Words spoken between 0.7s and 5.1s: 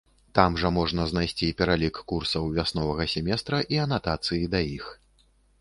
можна знайсці пералік курсаў вясновага семестра і анатацыі да іх.